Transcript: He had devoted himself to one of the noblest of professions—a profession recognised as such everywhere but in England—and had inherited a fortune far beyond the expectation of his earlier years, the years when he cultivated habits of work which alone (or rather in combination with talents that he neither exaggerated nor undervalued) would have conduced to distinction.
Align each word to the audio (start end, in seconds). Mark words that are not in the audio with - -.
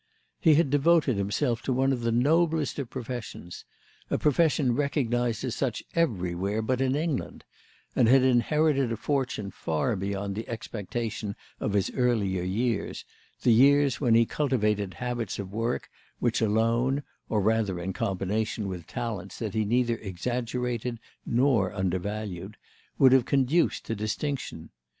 He 0.39 0.55
had 0.55 0.71
devoted 0.71 1.17
himself 1.17 1.61
to 1.61 1.71
one 1.71 1.93
of 1.93 2.01
the 2.01 2.11
noblest 2.11 2.79
of 2.79 2.89
professions—a 2.89 4.17
profession 4.17 4.73
recognised 4.75 5.43
as 5.45 5.53
such 5.55 5.83
everywhere 5.93 6.63
but 6.63 6.81
in 6.81 6.95
England—and 6.95 8.07
had 8.09 8.23
inherited 8.23 8.91
a 8.91 8.97
fortune 8.97 9.51
far 9.51 9.95
beyond 9.95 10.33
the 10.33 10.49
expectation 10.49 11.35
of 11.59 11.73
his 11.73 11.91
earlier 11.91 12.41
years, 12.41 13.05
the 13.43 13.53
years 13.53 14.01
when 14.01 14.15
he 14.15 14.25
cultivated 14.25 14.95
habits 14.95 15.37
of 15.37 15.53
work 15.53 15.87
which 16.17 16.41
alone 16.41 17.03
(or 17.29 17.39
rather 17.39 17.79
in 17.79 17.93
combination 17.93 18.67
with 18.67 18.87
talents 18.87 19.37
that 19.37 19.53
he 19.53 19.65
neither 19.65 19.97
exaggerated 19.97 20.99
nor 21.27 21.71
undervalued) 21.71 22.57
would 22.97 23.11
have 23.11 23.25
conduced 23.25 23.85
to 23.85 23.93
distinction. 23.93 24.71